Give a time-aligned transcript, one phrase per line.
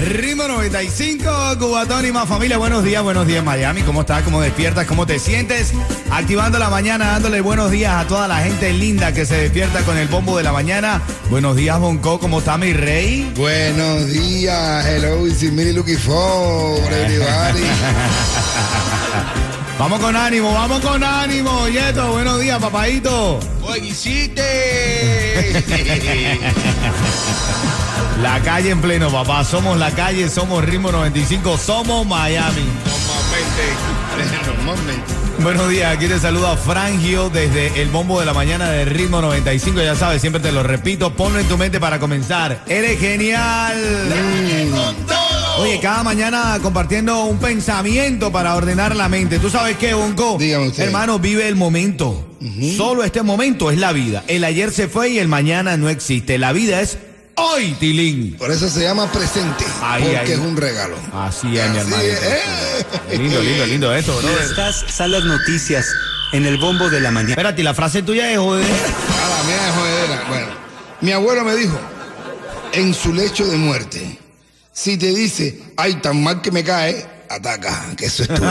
[0.00, 2.56] Ritmo 95, Cubatón y más familia.
[2.56, 3.82] Buenos días, buenos días Miami.
[3.82, 4.22] ¿Cómo estás?
[4.22, 4.86] ¿Cómo despiertas?
[4.86, 5.72] ¿Cómo te sientes?
[6.10, 9.98] Activando la mañana, dándole buenos días a toda la gente linda que se despierta con
[9.98, 11.02] el bombo de la mañana.
[11.28, 12.18] Buenos días, Bonco.
[12.18, 13.30] ¿Cómo está mi rey?
[13.36, 17.60] Buenos días, hello, it's me looking for everybody.
[19.80, 21.66] Vamos con ánimo, vamos con ánimo.
[21.68, 23.40] Yeto, buenos días, papadito.
[23.82, 24.42] Hiciste.
[28.22, 29.42] La calle en pleno, papá.
[29.42, 32.66] Somos la calle, somos Ritmo 95, somos Miami.
[34.46, 35.14] Normalmente.
[35.38, 39.80] Buenos días, aquí te saluda Frangio desde el bombo de la mañana de Ritmo 95.
[39.80, 42.62] Ya sabes, siempre te lo repito, ponlo en tu mente para comenzar.
[42.66, 43.78] ¡Eres genial!
[45.60, 49.38] Oye, cada mañana compartiendo un pensamiento para ordenar la mente.
[49.38, 50.36] ¿Tú sabes qué, Bonco?
[50.38, 50.84] Dígame usted.
[50.84, 52.26] Hermano, vive el momento.
[52.76, 54.24] Solo este momento es la vida.
[54.26, 56.38] El ayer se fue y el mañana no existe.
[56.38, 56.96] La vida es
[57.34, 58.36] hoy, Tilín.
[58.38, 60.32] Por eso se llama presente, Ahí, porque ahí.
[60.32, 60.96] es un regalo.
[61.12, 62.02] Así es, mi hermano.
[62.02, 63.18] es.
[63.18, 64.28] Lindo, lindo, lindo esto, bro.
[64.40, 65.86] Estas son las noticias
[66.32, 67.32] en el bombo de la mañana.
[67.32, 68.64] Espérate, ¿y la frase tuya es joder.
[68.64, 70.24] Ah, la mía es jodedera.
[70.28, 70.46] Bueno,
[71.02, 71.78] mi abuelo me dijo,
[72.72, 74.18] en su lecho de muerte,
[74.72, 78.40] si te dice, ay, tan mal que me cae, ataca, que eso es tuyo.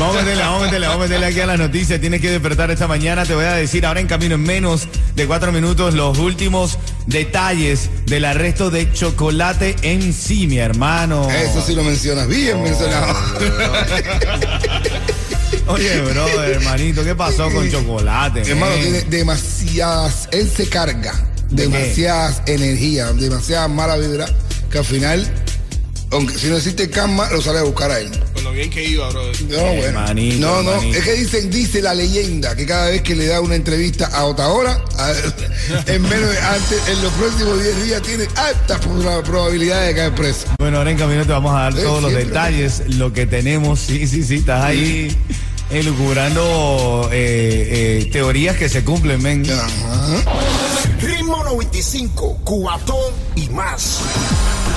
[0.00, 2.00] Vamos a meterle, vamos a meterle, vamos a meterle aquí a las noticias.
[2.00, 3.26] Tienes que despertar esta mañana.
[3.26, 7.90] Te voy a decir ahora en camino en menos de cuatro minutos los últimos detalles
[8.06, 11.28] del arresto de Chocolate en sí, mi hermano.
[11.30, 13.14] Eso sí lo mencionas, bien mencionado.
[15.66, 18.40] Oye, bro, hermanito, ¿qué pasó con Chocolate?
[18.40, 21.29] Hermano, tiene demasiadas, él se carga.
[21.50, 24.26] Demasiadas energías, demasiada mala vibra,
[24.70, 25.28] que al final,
[26.12, 28.10] aunque si no existe karma, lo sale a buscar a él.
[28.34, 29.22] Con lo bien que iba, bro.
[29.48, 29.82] No, bueno.
[29.84, 33.40] Hermanito, no, no, es que dicen, dice la leyenda que cada vez que le da
[33.40, 35.12] una entrevista a Otaora, a-
[35.86, 40.14] en menos de antes, en los próximos 10 días tiene alta proba- probabilidad de caer
[40.14, 40.46] preso.
[40.58, 43.80] Bueno, ahora en camino te vamos a dar Sí, todos los detalles, lo que tenemos.
[43.80, 45.16] Sí, sí, sí, estás ahí
[45.70, 49.44] elucubrando eh, eh, teorías que se cumplen, men.
[49.50, 49.68] Ajá.
[51.00, 54.02] Ritmo 95, cuatón y más.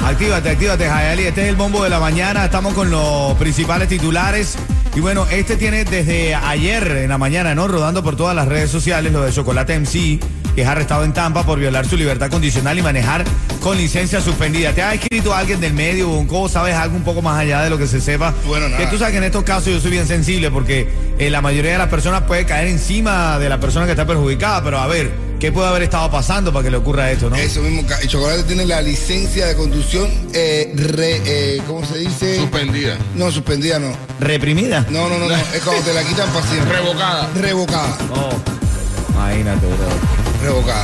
[0.06, 1.24] Actívate, actívate, Jayali.
[1.24, 2.46] Este es el bombo de la mañana.
[2.46, 4.56] Estamos con los principales titulares.
[4.96, 7.68] Y bueno, este tiene desde ayer en la mañana, ¿no?
[7.68, 10.20] Rodando por todas las redes sociales lo de Chocolate MC,
[10.56, 13.26] que es arrestado en Tampa por violar su libertad condicional y manejar
[13.64, 14.74] con licencia suspendida.
[14.74, 16.50] ¿Te ha escrito alguien del medio, Bonco?
[16.50, 18.34] ¿Sabes algo un poco más allá de lo que se sepa?
[18.46, 18.78] Bueno, nada.
[18.84, 21.72] Que tú sabes que en estos casos yo soy bien sensible porque eh, la mayoría
[21.72, 24.62] de las personas puede caer encima de la persona que está perjudicada.
[24.66, 27.38] Pero a ver, ¿qué puede haber estado pasando para que le ocurra esto, no?
[27.38, 32.36] Eso mismo, el chocolate tiene la licencia de conducción, eh, re- eh, ¿cómo se dice?
[32.36, 32.98] Suspendida.
[33.16, 33.96] No, suspendida no.
[34.20, 34.86] ¿Reprimida?
[34.90, 35.36] No, no, no, no.
[35.36, 36.80] Es cuando te la quitan para siempre.
[36.80, 37.30] Revocada.
[37.36, 37.98] Revocada.
[38.14, 38.30] Oh,
[39.14, 40.44] imagínate, bro.
[40.50, 40.84] Revocada.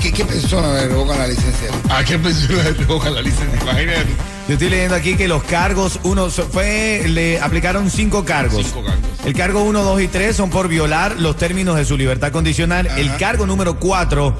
[0.00, 1.68] ¿Qué, qué persona le revocan la licencia?
[1.90, 3.60] ¿A qué persona le revocan la licencia?
[3.62, 4.06] Imagínate.
[4.48, 8.66] Yo estoy leyendo aquí que los cargos, uno fue, le aplicaron cinco cargos.
[8.66, 9.10] Cinco cargos.
[9.24, 12.88] El cargo 1, 2 y 3 son por violar los términos de su libertad condicional.
[12.96, 14.36] El cargo número 4,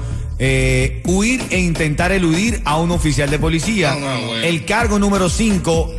[1.05, 3.93] huir e intentar eludir a un oficial de policía.
[3.93, 4.43] No, no, bueno.
[4.43, 5.95] El cargo número 5,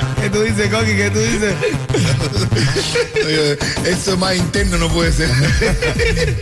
[0.26, 0.96] ¿Qué tú dices, Coqui?
[0.96, 1.54] ¿Qué tú dices?
[3.24, 3.58] Oye,
[3.88, 5.28] Eso más interno no puede ser.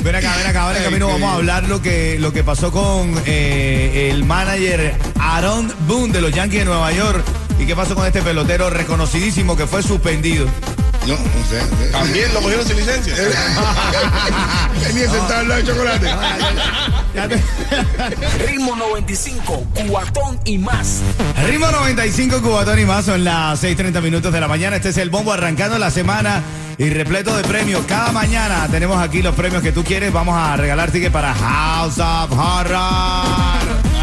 [0.01, 2.73] Ven acá, ven acá, ahora en camino vamos a hablar lo que, lo que pasó
[2.73, 7.23] con eh, el manager Aaron Boone de los Yankees de Nueva York.
[7.59, 10.47] ¿Y qué pasó con este pelotero reconocidísimo que fue suspendido?
[11.07, 11.19] No, no
[11.49, 11.61] sé.
[11.71, 11.91] no sé.
[11.93, 13.15] También lo cogieron sin licencia.
[14.87, 16.09] Venía sentado al lado de chocolate.
[18.47, 21.01] Ritmo 95, cuatón y más.
[21.47, 24.77] Ritmo 95, Cubatón y más, son las 6:30 minutos de la mañana.
[24.77, 26.43] Este es el bombo arrancando la semana
[26.79, 27.85] y repleto de premios.
[27.87, 30.13] Cada mañana tenemos aquí los premios que tú quieres.
[30.13, 33.94] Vamos a regalar tickets para House of Horror.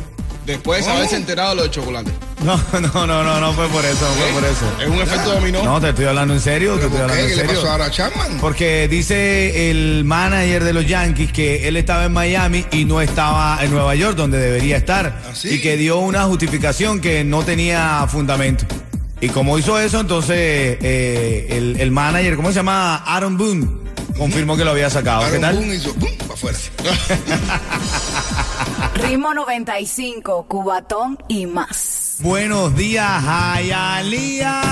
[0.46, 2.12] Después de haberse enterado de lo de chocolate.
[2.46, 4.72] No, no, no, no, no fue por eso, no fue por eso.
[4.80, 5.62] Es un efecto dominó.
[5.64, 7.22] No, te estoy hablando en serio, te ¿Pero estoy hablando qué?
[7.22, 7.60] en ¿Qué le serio.
[7.60, 8.38] pasó ahora a Chapman?
[8.40, 13.58] Porque dice el manager de los Yankees que él estaba en Miami y no estaba
[13.62, 15.20] en Nueva York, donde debería estar.
[15.28, 15.54] ¿Ah, sí?
[15.54, 18.64] Y que dio una justificación que no tenía fundamento.
[19.20, 22.96] Y como hizo eso, entonces eh, el, el manager, ¿cómo se llama?
[22.96, 23.66] Aaron Boone,
[24.16, 25.28] confirmó que lo había sacado.
[25.32, 25.56] ¿Qué tal?
[25.56, 26.10] Boone hizo ¡pum!
[26.18, 26.58] para afuera.
[28.96, 32.16] Ritmo 95, Cubatón y más.
[32.20, 34.62] Buenos días, Hayalía.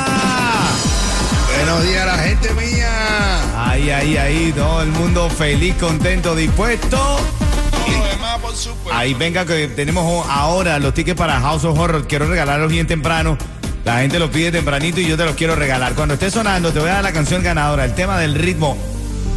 [1.55, 3.69] Buenos días la gente mía.
[3.71, 7.19] Ahí, ahí, ahí, todo el mundo feliz, contento, dispuesto.
[8.91, 12.07] Ahí venga que tenemos ahora los tickets para House of Horror.
[12.07, 13.37] Quiero regalarlos bien temprano.
[13.85, 15.95] La gente los pide tempranito y yo te los quiero regalar.
[15.95, 17.85] Cuando esté sonando, te voy a dar la canción ganadora.
[17.85, 18.79] El tema del ritmo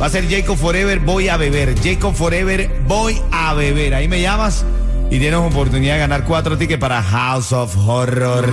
[0.02, 1.76] va a ser Jacob Forever, voy a beber.
[1.84, 3.94] Jacob Forever, voy a beber.
[3.94, 4.64] Ahí me llamas
[5.10, 8.46] y tienes oportunidad de ganar cuatro tickets para House of Horror.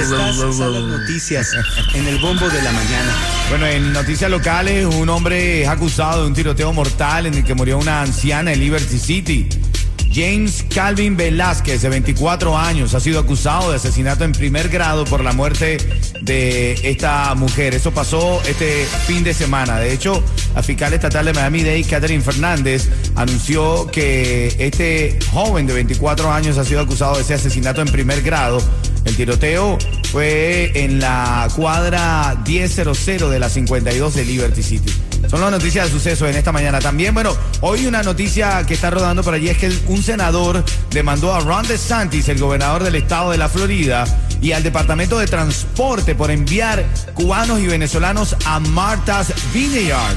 [0.00, 1.50] Estas son las noticias
[1.94, 3.14] en el bombo de la mañana.
[3.48, 7.54] Bueno, en noticias locales, un hombre es acusado de un tiroteo mortal en el que
[7.54, 9.48] murió una anciana en Liberty City.
[10.12, 15.22] James Calvin Velázquez, de 24 años, ha sido acusado de asesinato en primer grado por
[15.22, 15.76] la muerte
[16.22, 17.74] de esta mujer.
[17.74, 19.78] Eso pasó este fin de semana.
[19.78, 20.22] De hecho,
[20.56, 26.64] la fiscal estatal de Miami-Dade, Catherine Fernández, anunció que este joven de 24 años ha
[26.64, 28.58] sido acusado de ese asesinato en primer grado.
[29.04, 29.76] El tiroteo
[30.10, 34.90] fue en la cuadra 1000 de la 52 de Liberty City.
[35.28, 36.78] Son las noticias de suceso en esta mañana.
[36.78, 41.34] También, bueno, hoy una noticia que está rodando por allí es que un senador demandó
[41.34, 44.04] a Ron DeSantis, el gobernador del estado de la Florida,
[44.40, 46.84] y al Departamento de Transporte por enviar
[47.14, 50.16] cubanos y venezolanos a Martha's Vineyard.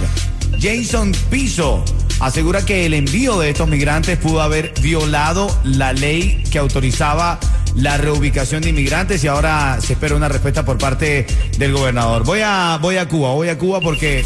[0.60, 1.84] Jason Piso
[2.20, 7.40] asegura que el envío de estos migrantes pudo haber violado la ley que autorizaba
[7.76, 11.26] la reubicación de inmigrantes y ahora se espera una respuesta por parte
[11.58, 12.24] del gobernador.
[12.24, 14.26] Voy a, voy a Cuba, voy a Cuba porque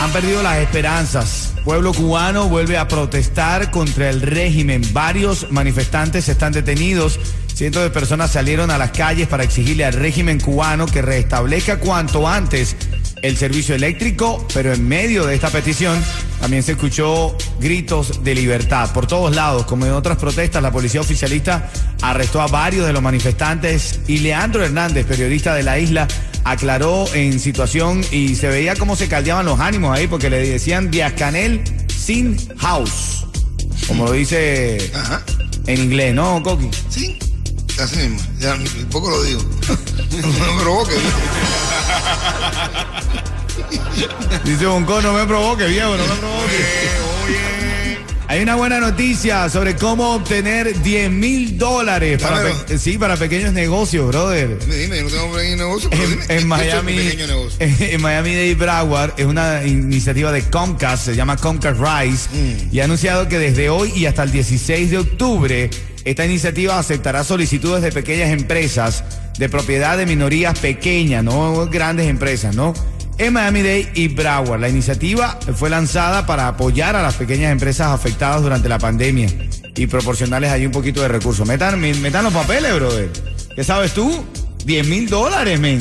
[0.00, 1.54] han perdido las esperanzas.
[1.64, 4.82] Pueblo cubano vuelve a protestar contra el régimen.
[4.92, 7.20] Varios manifestantes están detenidos.
[7.62, 12.26] Cientos de personas salieron a las calles para exigirle al régimen cubano que restablezca cuanto
[12.26, 12.74] antes
[13.22, 16.02] el servicio eléctrico, pero en medio de esta petición
[16.40, 19.64] también se escuchó gritos de libertad por todos lados.
[19.66, 24.64] Como en otras protestas, la policía oficialista arrestó a varios de los manifestantes y Leandro
[24.64, 26.08] Hernández, periodista de la isla,
[26.42, 30.90] aclaró en situación y se veía cómo se caldeaban los ánimos ahí porque le decían
[30.90, 33.24] Díaz Canel sin house,
[33.86, 35.22] como lo dice Ajá.
[35.68, 36.68] en inglés, ¿no, Coqui?
[36.88, 37.20] Sí,
[37.80, 38.20] así mismo.
[38.38, 38.56] Ya,
[38.90, 39.42] poco lo digo.
[40.20, 40.94] no me provoque.
[44.44, 46.56] Dice Bonco, no me provoque, viejo, no me provoque.
[48.28, 53.52] Hay una buena noticia sobre cómo obtener 10 mil dólares para, pe- sí, para pequeños
[53.52, 54.58] negocios, brother.
[54.58, 56.22] Dime, dime, yo no tengo pequeño negocio, pero En, dime.
[56.22, 57.56] en ¿qué- qué es Miami, un pequeño negocio?
[57.60, 62.74] en Miami Dade Broward es una iniciativa de Comcast, se llama Comcast Rise, Mm.
[62.74, 65.68] y ha anunciado que desde hoy y hasta el 16 de octubre
[66.04, 69.04] esta iniciativa aceptará solicitudes de pequeñas empresas
[69.38, 72.74] de propiedad de minorías pequeñas, no grandes empresas, ¿no?
[73.18, 74.60] En Miami-Dade y Broward.
[74.60, 79.28] La iniciativa fue lanzada para apoyar a las pequeñas empresas afectadas durante la pandemia
[79.76, 81.46] y proporcionarles ahí un poquito de recursos.
[81.46, 83.10] Metan, metan los papeles, brother.
[83.54, 84.24] ¿Qué sabes tú?
[84.64, 85.78] 10 mil dólares, men.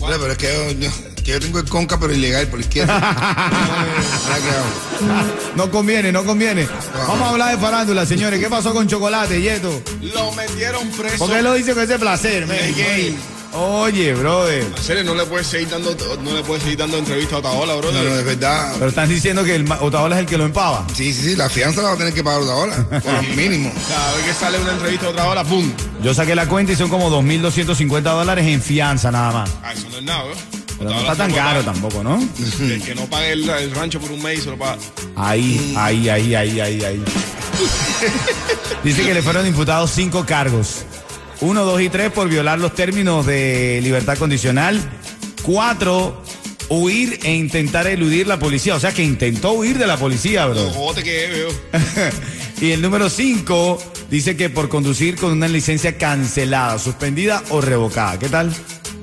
[0.00, 0.90] Oye, pero es que
[1.30, 2.92] Que yo tengo el conca, pero ilegal por la izquierda.
[2.96, 5.26] Ahora, ¿qué hago?
[5.54, 6.66] No conviene, no conviene.
[7.06, 8.40] Vamos a hablar de farándula, señores.
[8.40, 9.80] ¿Qué pasó con Chocolate, Yeto?
[10.12, 11.18] Lo metieron preso.
[11.18, 12.48] ¿Por qué lo dice con ese placer?
[12.48, 12.58] men?
[12.58, 13.16] Es gay.
[13.52, 14.64] Oye, brother.
[14.76, 17.76] En serio, no le puedes seguir dando, no le puedes seguir dando entrevista a Otaola,
[17.76, 17.92] bro.
[17.92, 18.72] No, no, es verdad.
[18.74, 20.84] Pero están diciendo que el Otaola es el que lo empava.
[20.92, 22.74] Sí, sí, sí, la fianza la va a tener que pagar otra hora.
[22.88, 23.72] Por lo mínimo.
[23.88, 25.72] Cada vez que sale una entrevista a Otaola, ¡pum!
[26.02, 29.50] Yo saqué la cuenta y son como 2.250 dólares en fianza nada más.
[29.62, 30.34] Ah, eso no es nada, bro.
[30.80, 32.18] Pero no está tan caro tampoco, ¿no?
[32.58, 34.78] El que no pague el, el rancho por un mes se lo paga.
[35.14, 37.04] Ahí, ahí, ahí, ahí, ahí, ahí.
[38.82, 40.86] Dice que le fueron imputados cinco cargos.
[41.42, 44.80] Uno, dos y tres por violar los términos de libertad condicional.
[45.42, 46.22] Cuatro,
[46.70, 48.74] huir e intentar eludir la policía.
[48.74, 50.62] O sea que intentó huir de la policía, bro.
[52.62, 58.18] Y el número cinco dice que por conducir con una licencia cancelada, suspendida o revocada.
[58.18, 58.52] ¿Qué tal?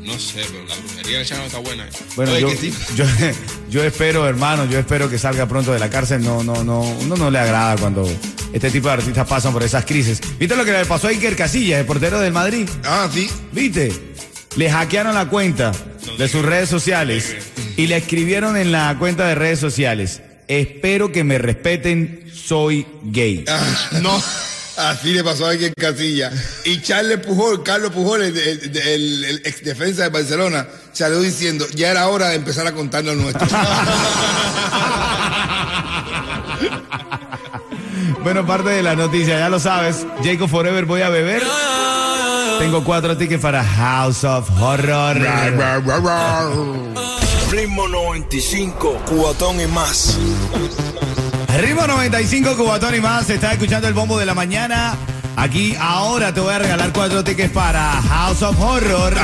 [0.07, 1.85] No sé, pero la brujería de Chano está buena.
[1.85, 1.89] eh.
[2.15, 2.47] Bueno, yo,
[3.69, 6.23] yo espero, hermano, yo espero que salga pronto de la cárcel.
[6.23, 8.09] No, no, no, uno no le agrada cuando
[8.53, 10.21] este tipo de artistas pasan por esas crisis.
[10.39, 12.69] ¿Viste lo que le pasó a Iker Casillas, el portero del Madrid?
[12.85, 13.29] Ah, sí.
[13.51, 13.91] ¿Viste?
[14.55, 15.73] Le hackearon la cuenta
[16.17, 17.35] de sus redes sociales
[17.75, 23.43] y le escribieron en la cuenta de redes sociales, espero que me respeten, soy gay.
[23.49, 23.61] Ah,
[24.01, 24.23] no.
[24.77, 26.31] Así le pasó a alguien en Casilla.
[26.65, 31.65] Y Charles Pujol, Carlos Pujol, el, el- el- el ex defensa de Barcelona, salió diciendo,
[31.75, 33.47] ya era hora de empezar a contar lo nuestro.
[38.23, 40.05] Bueno, parte de la noticia, ya lo sabes.
[40.23, 41.43] Jacob Forever voy a beber.
[42.59, 45.17] Tengo cuatro tickets para House of Horror.
[47.51, 50.17] Ritmo 95, cubatón y más.
[51.57, 53.27] Ritmo 95, Cubatón y más.
[53.31, 54.95] Está escuchando el bombo de la mañana.
[55.35, 59.15] Aquí ahora te voy a regalar cuatro tickets para House of Horror.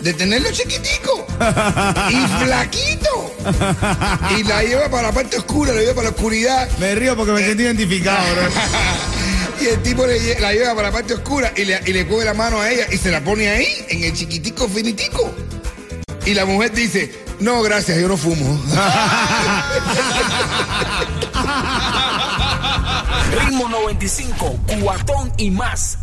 [0.00, 1.26] de tenerlo chiquitico
[2.08, 3.34] y flaquito.
[4.38, 6.66] Y la lleva para la parte oscura, la lleva para la oscuridad.
[6.78, 8.50] Me río porque me siento identificado, bro.
[9.60, 12.24] Y el tipo le la lleva para la parte oscura y le, y le coge
[12.24, 15.34] la mano a ella y se la pone ahí, en el chiquitico finitico.
[16.28, 18.44] Y la mujer dice, no, gracias, yo no fumo.
[23.40, 25.96] Ritmo 95, cubatón y más.